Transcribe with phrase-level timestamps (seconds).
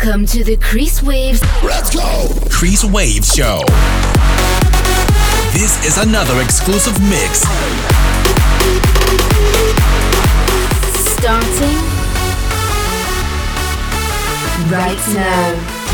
[0.00, 1.42] Welcome to the Krees Waves.
[1.64, 2.28] Let's go!
[2.50, 3.62] Krees Waves Show.
[5.52, 7.40] This is another exclusive mix.
[10.94, 11.78] Starting
[14.70, 15.88] right now.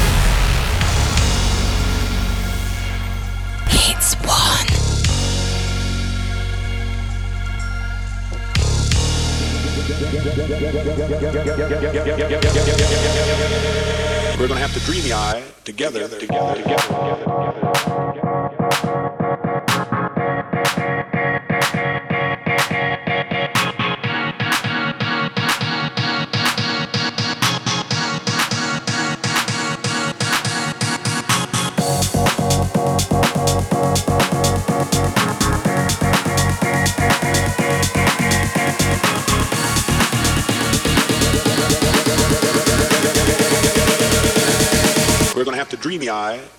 [3.71, 4.14] It's
[10.15, 10.21] We're
[14.47, 17.94] gonna have to dreamy eye together, together, together, together, together.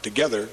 [0.02, 0.50] Together.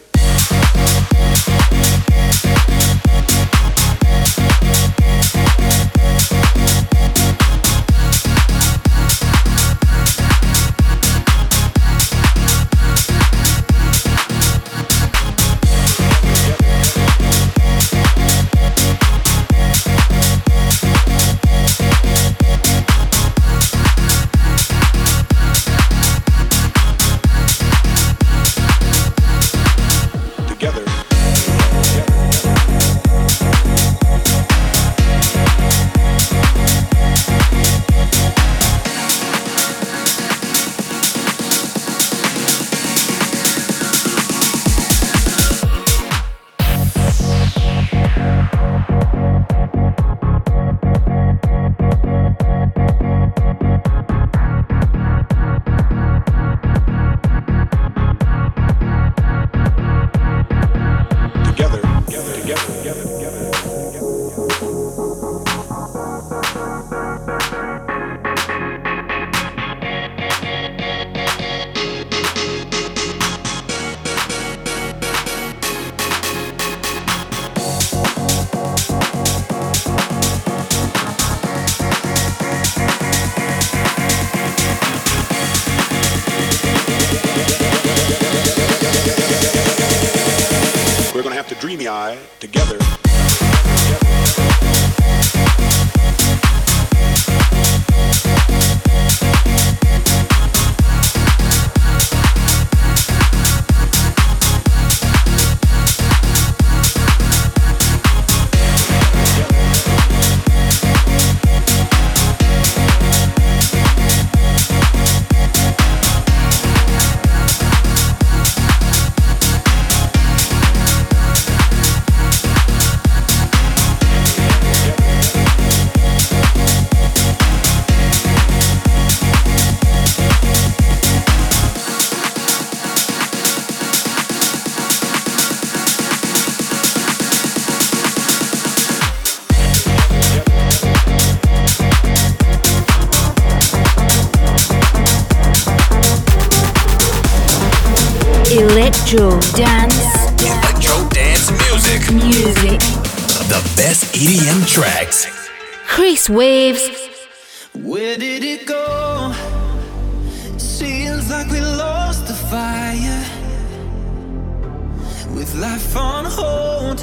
[165.62, 166.98] Life on hold,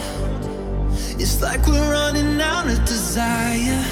[1.18, 3.86] it's like we're running out of desire.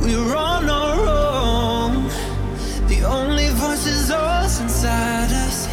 [0.00, 2.08] We're on our own.
[2.88, 5.68] The only voice is us inside us.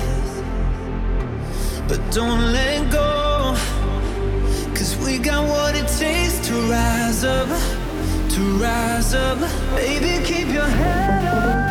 [1.87, 3.55] But don't let go.
[4.75, 7.49] Cause we got what it takes to rise up,
[8.33, 9.39] to rise up.
[9.75, 11.62] Baby, keep your head up.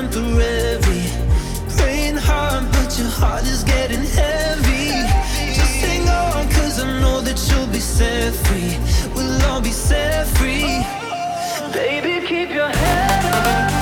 [0.00, 1.04] temporary.
[1.76, 4.88] Praying hard, but your heart is getting heavy.
[5.54, 8.78] Just hang on, cause I know that you'll be set free.
[9.14, 10.84] We'll all be set free.
[11.72, 13.79] Baby, keep your head up.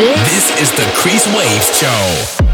[0.00, 2.49] This, this is the Krees Waves Show.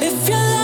[0.00, 0.61] If you're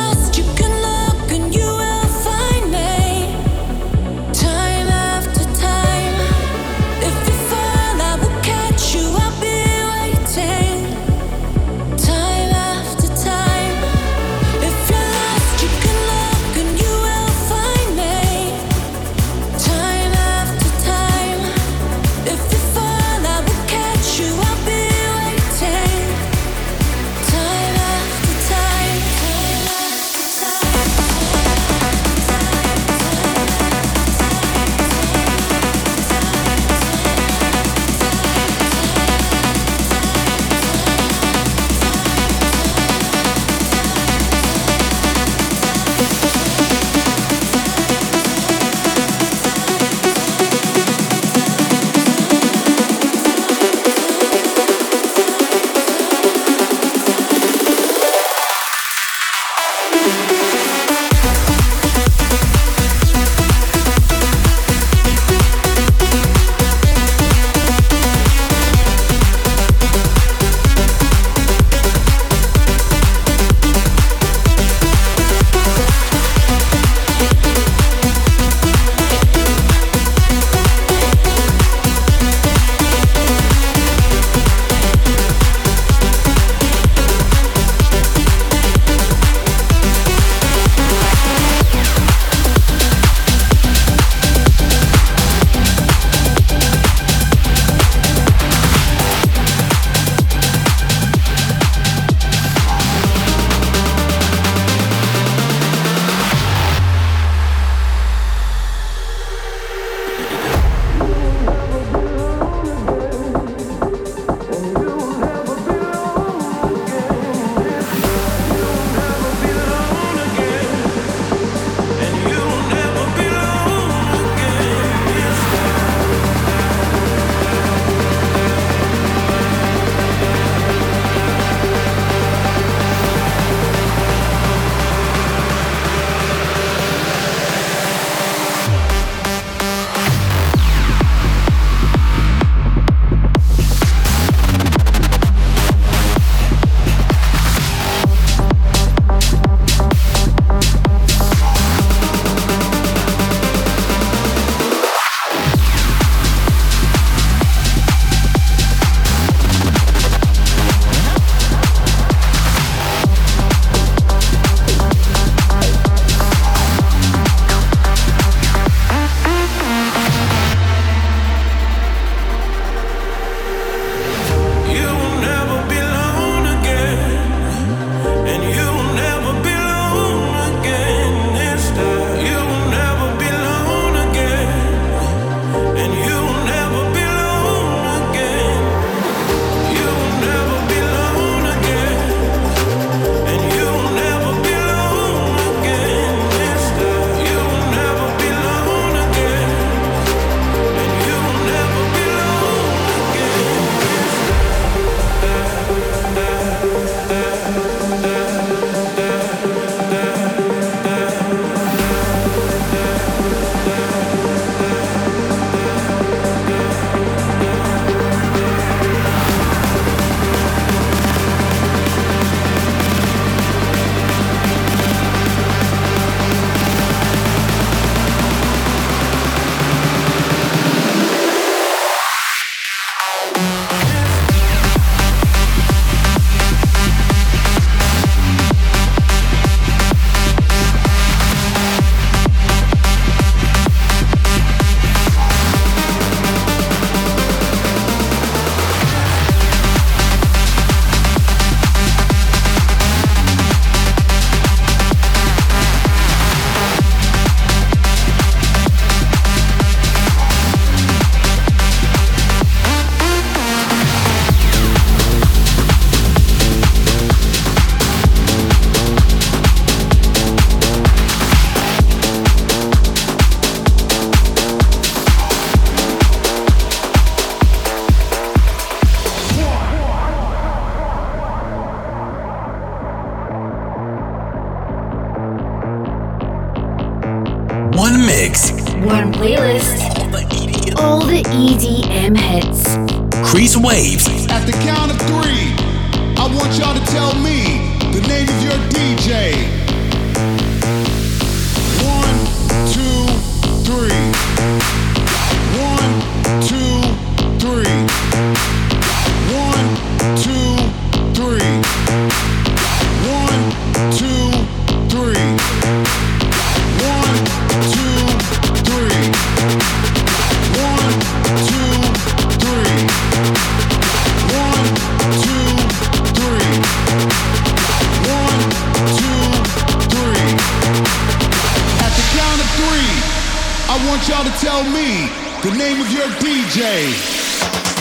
[333.80, 335.06] I want y'all to tell me
[335.40, 337.77] the name of your DJ.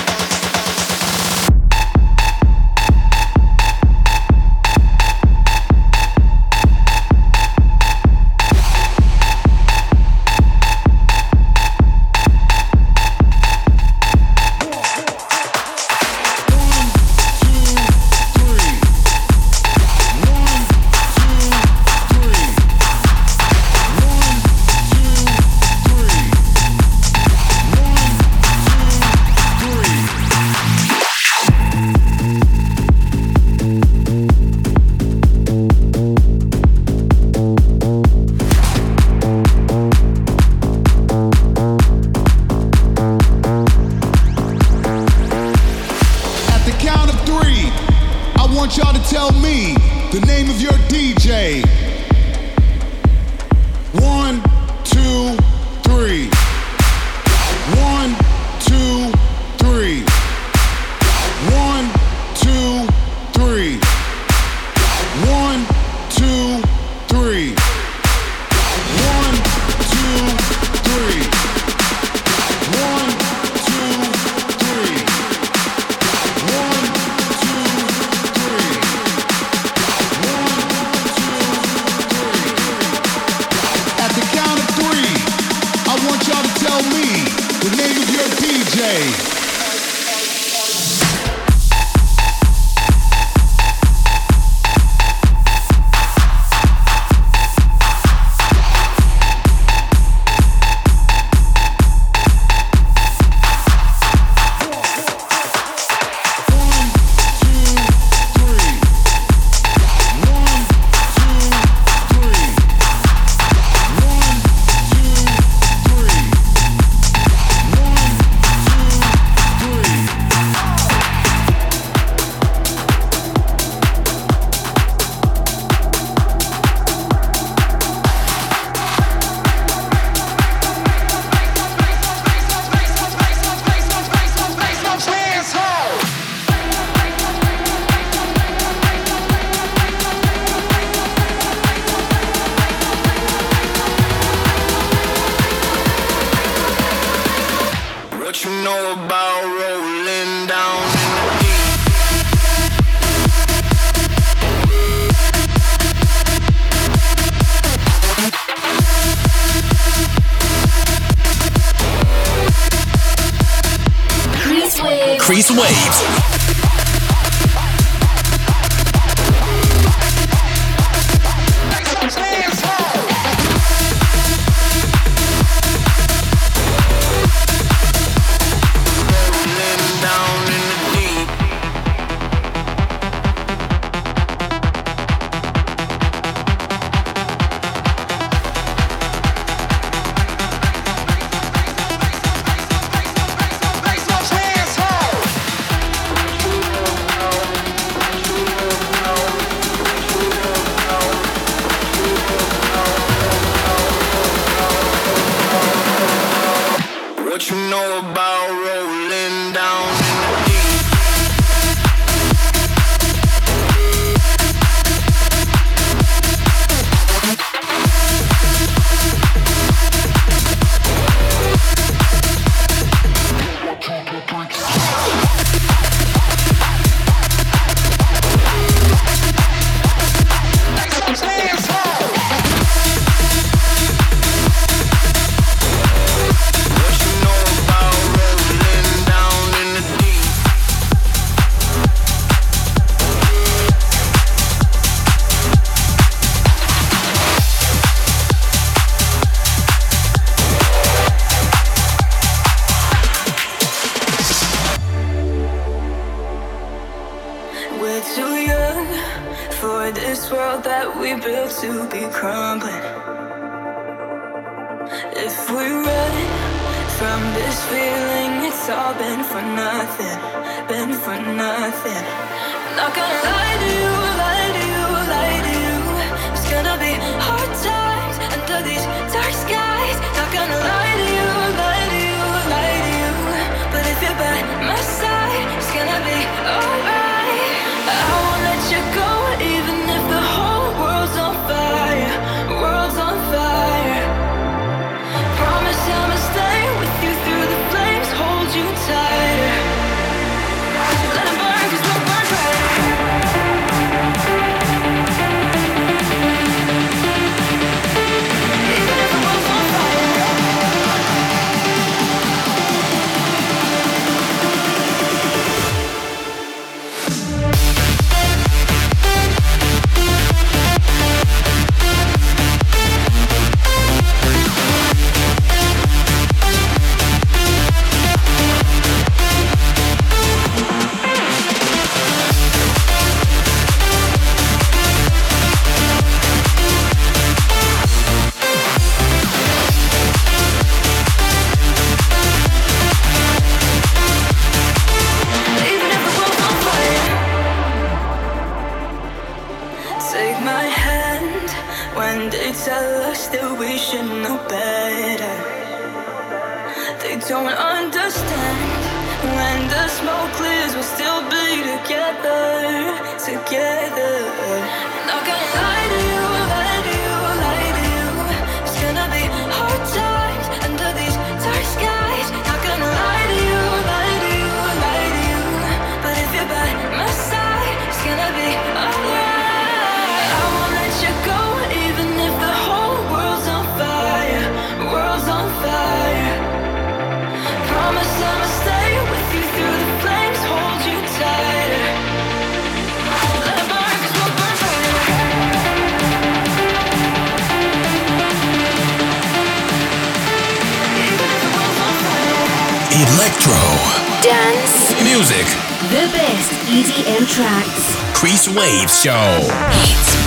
[408.58, 410.27] Wave Show.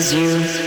[0.00, 0.59] Drug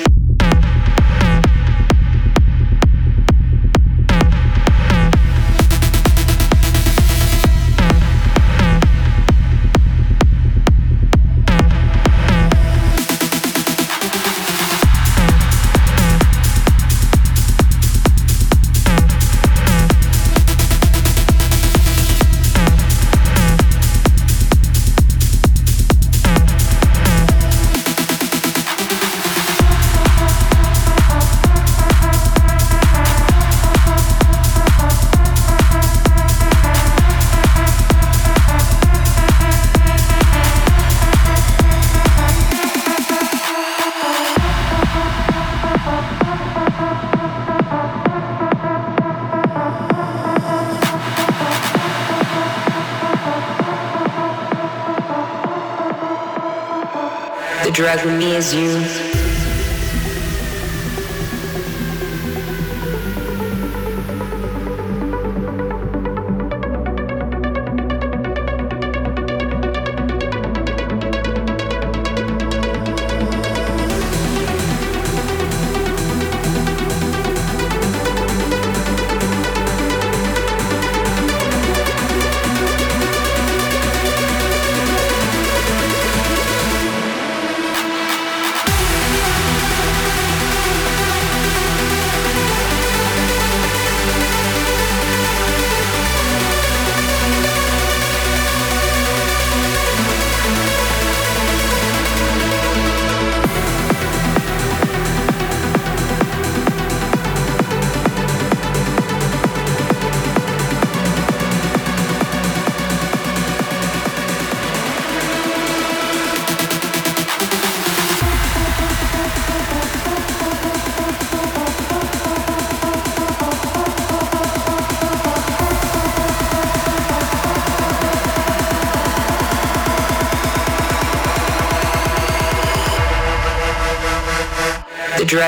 [57.83, 58.92] with me is you.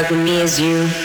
[0.01, 1.04] Drug me as you.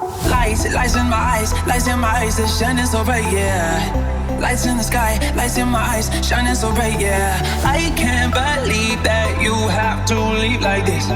[0.00, 4.38] The my eyes, lights in my eyes, it's shining so bright, yeah.
[4.40, 7.38] Lights in the sky, lights in my eyes, shining so bright, yeah.
[7.64, 11.08] I can't believe that you have to leave like this.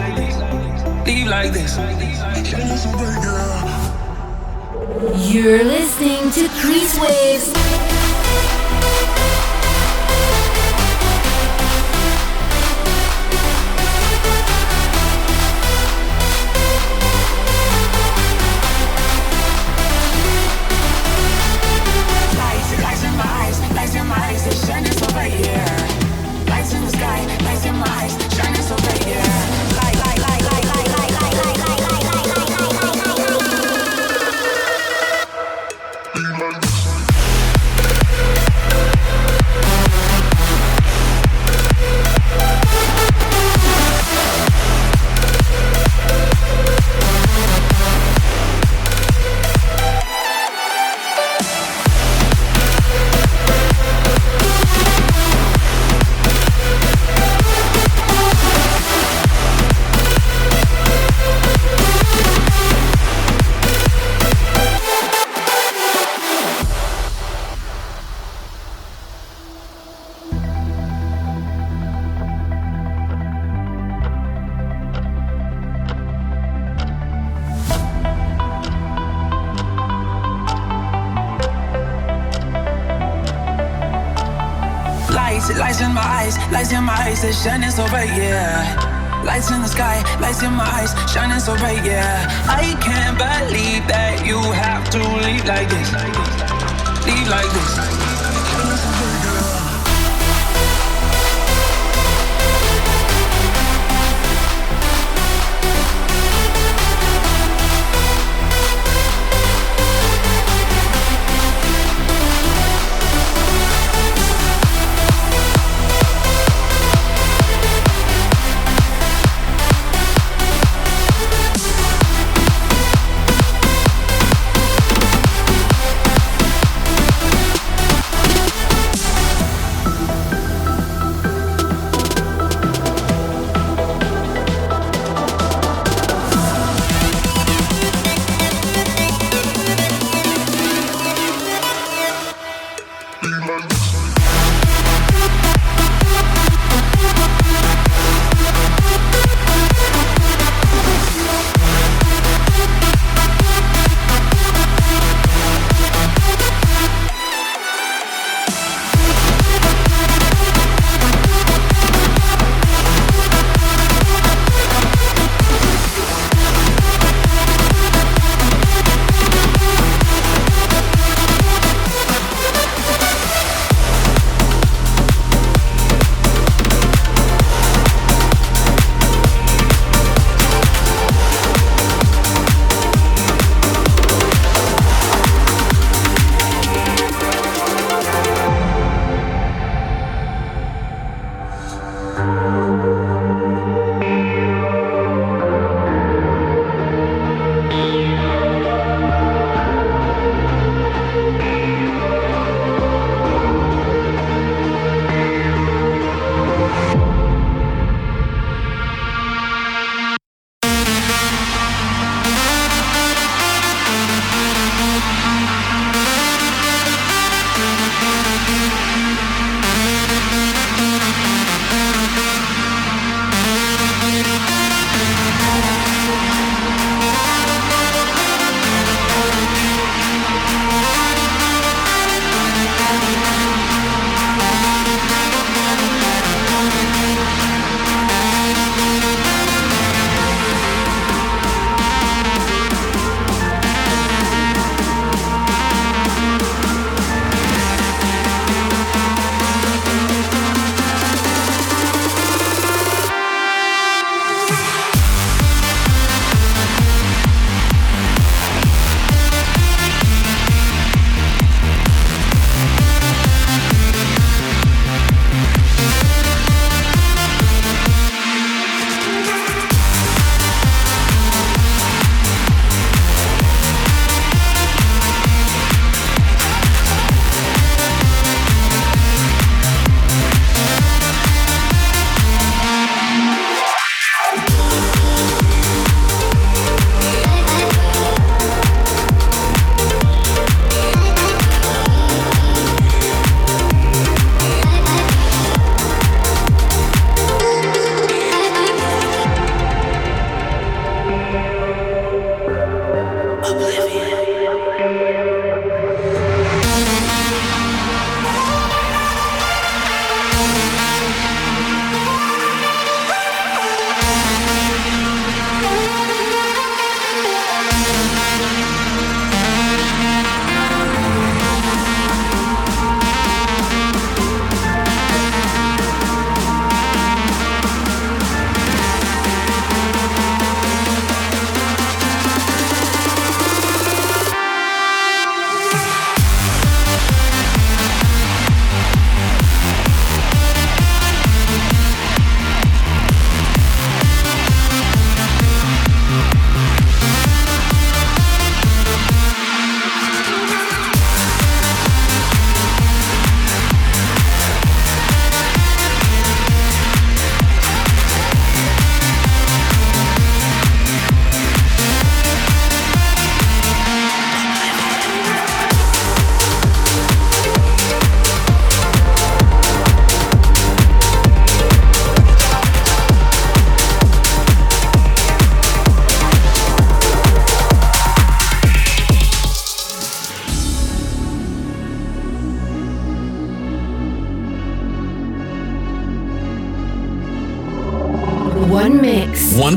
[1.07, 1.77] Leave like this.
[5.33, 7.96] You're listening to Krees Waves.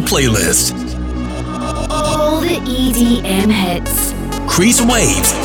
[0.10, 0.74] Playlist.
[1.92, 4.14] All the EDM hits.
[4.52, 5.39] Krees Waves.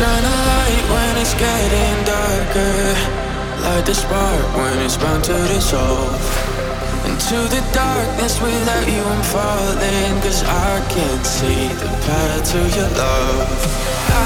[0.00, 2.96] Shine a light when it's getting darker.
[3.60, 6.24] Light the spark when it's bound to dissolve.
[7.04, 10.12] Into the darkness without you I'm falling.
[10.24, 13.60] Cause I can't see the path to your love.
[14.08, 14.24] I,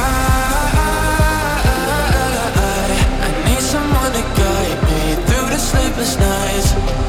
[2.54, 2.70] I,
[3.26, 7.03] I need someone to guide me through the sleepless nights.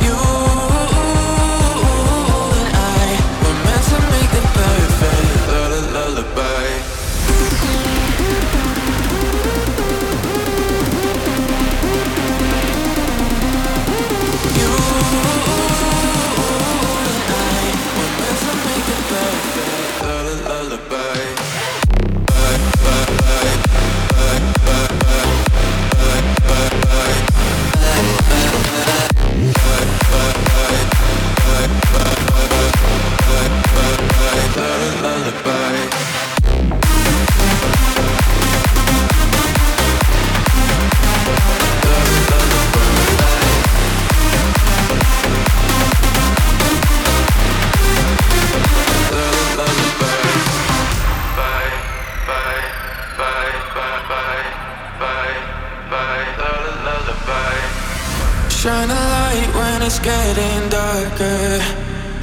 [60.05, 61.59] Getting darker.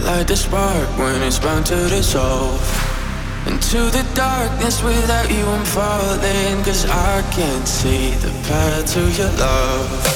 [0.05, 2.63] Light the spark when it's bound to dissolve.
[3.47, 6.63] Into the darkness without you I'm falling.
[6.63, 10.12] Cause I can't see the path to your love.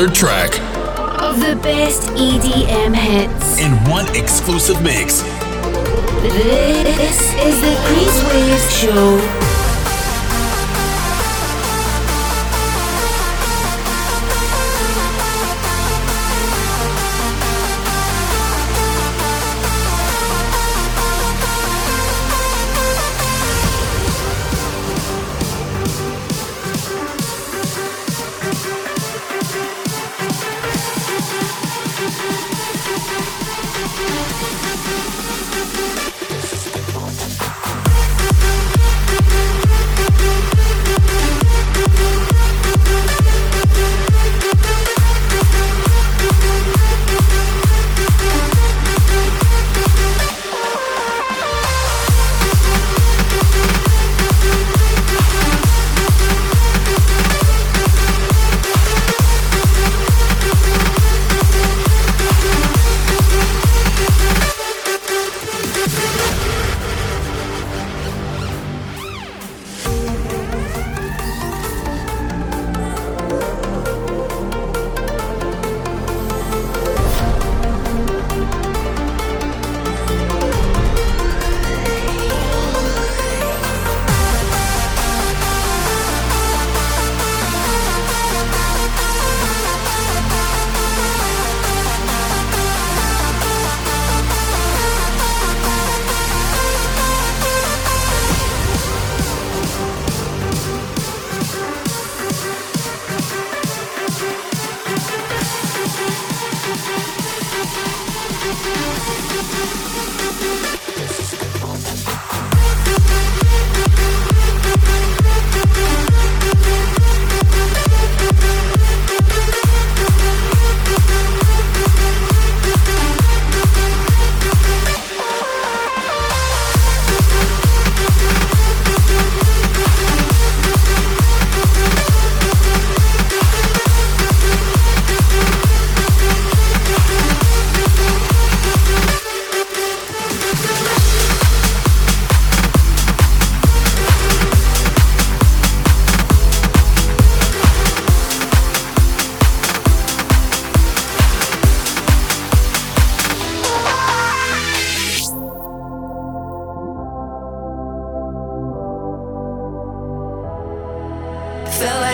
[0.00, 0.29] After track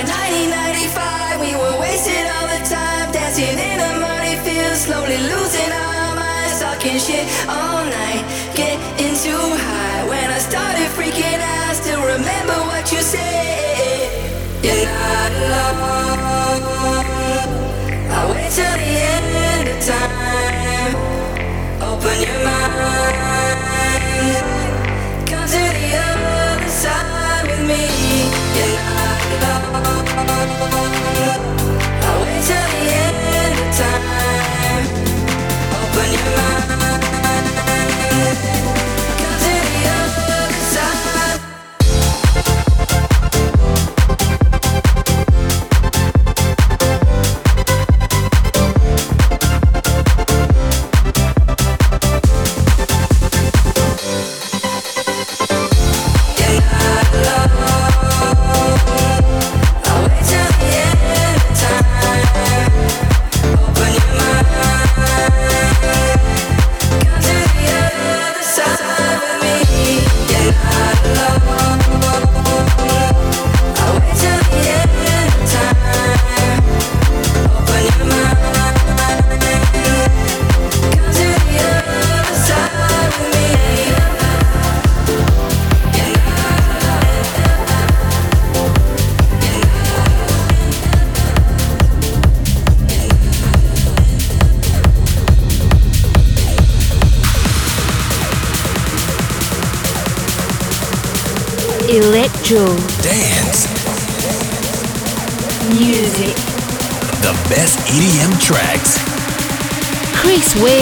[0.05, 6.15] 1995, we were wasting all the time dancing in a muddy field, slowly losing our
[6.15, 8.21] minds, talking shit all night,
[8.55, 10.05] getting too high.
[10.07, 14.13] When I started freaking out, still remember what you said.
[14.63, 16.61] You're not alone.
[18.13, 20.93] I wait till the end of time.
[21.89, 23.17] Open your mind.
[25.25, 28.16] Come to the other side with me.
[29.29, 29.67] Electro.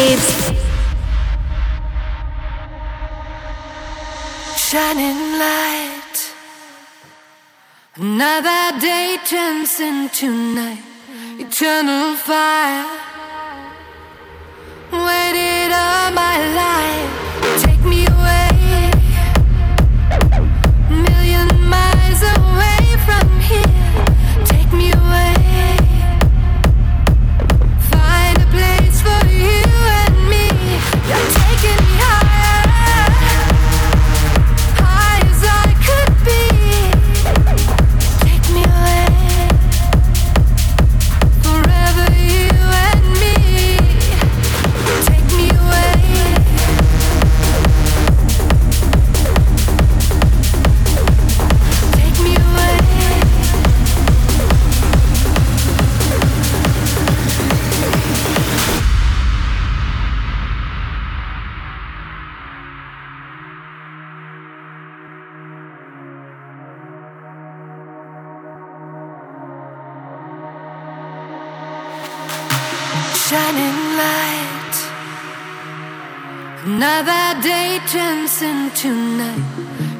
[0.05, 0.53] Waves.
[4.57, 6.17] Shining light.
[7.97, 10.85] Another day turns into night.
[11.39, 12.87] Eternal fire.
[14.93, 17.63] Waited all my life.
[17.63, 18.44] Take me away.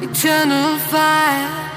[0.01, 1.74] Eternal fire.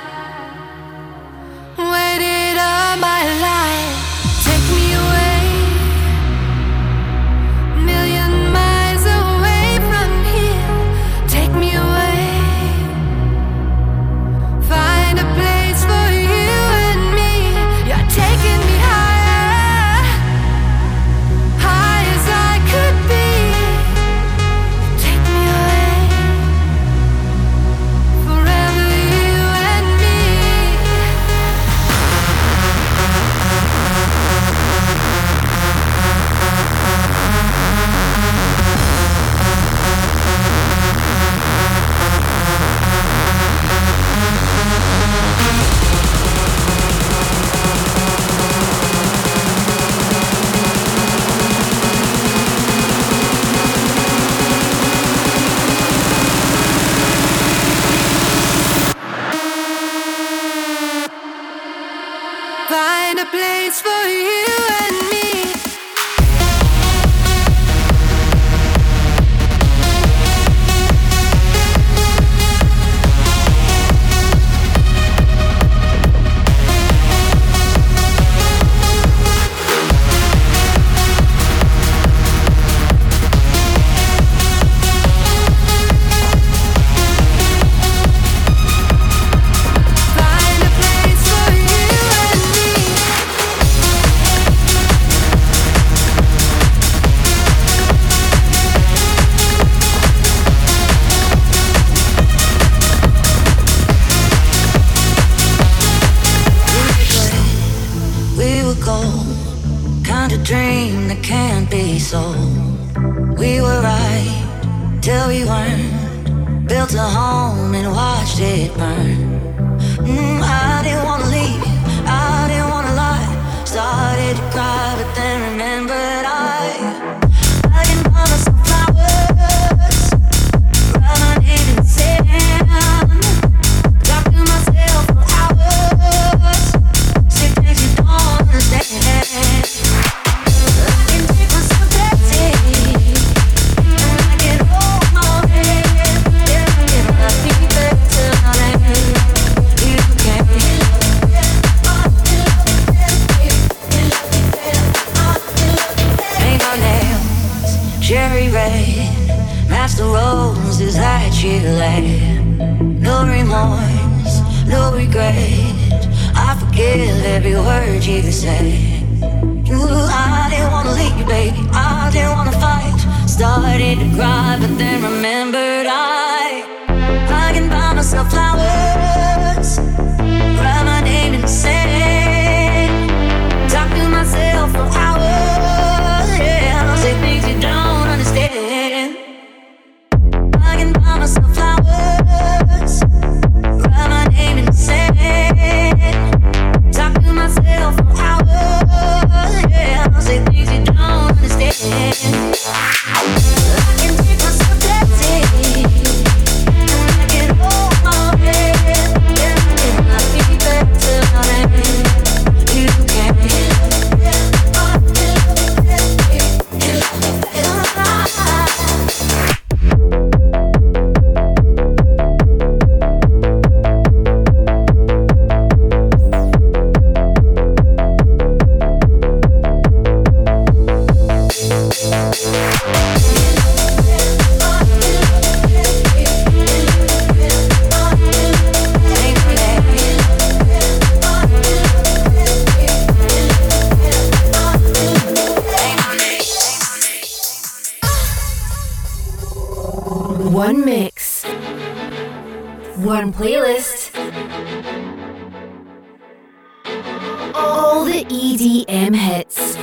[257.54, 259.76] All the EDM hits.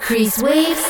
[0.00, 0.82] Krees waves.